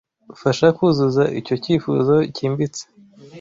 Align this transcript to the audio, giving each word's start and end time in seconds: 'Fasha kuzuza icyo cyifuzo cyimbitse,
'Fasha 0.37 0.67
kuzuza 0.77 1.23
icyo 1.39 1.55
cyifuzo 1.63 2.15
cyimbitse, 2.35 2.83